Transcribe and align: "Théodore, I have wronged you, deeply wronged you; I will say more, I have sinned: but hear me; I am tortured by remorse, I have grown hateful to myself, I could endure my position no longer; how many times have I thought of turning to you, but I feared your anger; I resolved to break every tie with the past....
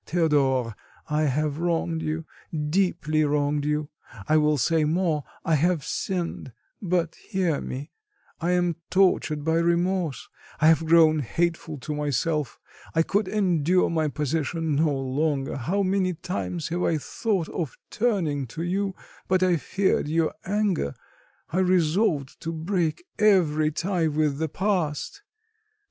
"Théodore, 0.07 0.73
I 1.11 1.25
have 1.25 1.59
wronged 1.59 2.01
you, 2.01 2.25
deeply 2.51 3.23
wronged 3.23 3.65
you; 3.65 3.89
I 4.27 4.35
will 4.37 4.57
say 4.57 4.83
more, 4.83 5.23
I 5.45 5.53
have 5.53 5.83
sinned: 5.83 6.53
but 6.81 7.13
hear 7.29 7.61
me; 7.61 7.91
I 8.39 8.53
am 8.53 8.77
tortured 8.89 9.43
by 9.43 9.57
remorse, 9.57 10.27
I 10.59 10.69
have 10.69 10.87
grown 10.87 11.19
hateful 11.19 11.77
to 11.81 11.93
myself, 11.93 12.59
I 12.95 13.03
could 13.03 13.27
endure 13.27 13.91
my 13.91 14.07
position 14.07 14.75
no 14.75 14.91
longer; 14.91 15.55
how 15.55 15.83
many 15.83 16.15
times 16.15 16.69
have 16.69 16.81
I 16.81 16.97
thought 16.97 17.47
of 17.49 17.77
turning 17.91 18.47
to 18.47 18.63
you, 18.63 18.95
but 19.27 19.43
I 19.43 19.57
feared 19.57 20.07
your 20.07 20.33
anger; 20.45 20.95
I 21.53 21.59
resolved 21.59 22.41
to 22.41 22.51
break 22.51 23.05
every 23.19 23.69
tie 23.71 24.07
with 24.07 24.39
the 24.39 24.49
past.... 24.49 25.21